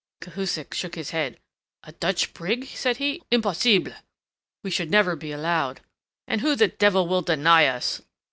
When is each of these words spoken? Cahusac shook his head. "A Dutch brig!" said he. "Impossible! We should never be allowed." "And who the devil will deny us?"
Cahusac 0.19 0.73
shook 0.73 0.95
his 0.95 1.11
head. 1.11 1.37
"A 1.83 1.91
Dutch 1.91 2.33
brig!" 2.33 2.65
said 2.65 2.97
he. 2.97 3.21
"Impossible! 3.29 3.91
We 4.63 4.71
should 4.71 4.89
never 4.89 5.15
be 5.15 5.31
allowed." 5.31 5.81
"And 6.27 6.41
who 6.41 6.55
the 6.55 6.69
devil 6.69 7.07
will 7.07 7.21
deny 7.21 7.67
us?" 7.67 8.01